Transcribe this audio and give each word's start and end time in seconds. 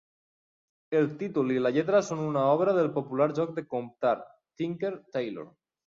El 0.99 1.03
títol 1.19 1.51
i 1.57 1.57
la 1.65 1.71
lletra 1.75 2.01
són 2.09 2.23
una 2.29 2.45
obra 2.55 2.73
del 2.79 2.89
popular 2.97 3.27
joc 3.41 3.53
de 3.59 3.65
comptar, 3.75 4.19
Tinker, 4.63 4.93
Tailor. 5.17 5.47